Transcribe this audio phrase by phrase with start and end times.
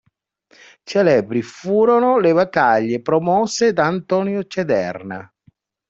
[0.81, 5.31] Celebri furono le battaglie promosse da Antonio Cederna.